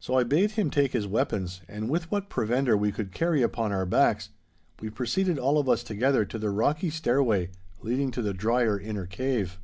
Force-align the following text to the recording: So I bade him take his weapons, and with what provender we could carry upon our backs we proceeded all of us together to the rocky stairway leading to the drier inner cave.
So 0.00 0.14
I 0.14 0.24
bade 0.24 0.50
him 0.50 0.70
take 0.70 0.90
his 0.92 1.06
weapons, 1.06 1.60
and 1.68 1.88
with 1.88 2.10
what 2.10 2.28
provender 2.28 2.76
we 2.76 2.90
could 2.90 3.12
carry 3.12 3.42
upon 3.42 3.70
our 3.70 3.86
backs 3.86 4.30
we 4.80 4.90
proceeded 4.90 5.38
all 5.38 5.56
of 5.56 5.68
us 5.68 5.84
together 5.84 6.24
to 6.24 6.38
the 6.40 6.50
rocky 6.50 6.90
stairway 6.90 7.48
leading 7.80 8.10
to 8.10 8.22
the 8.22 8.34
drier 8.34 8.76
inner 8.76 9.06
cave. 9.06 9.60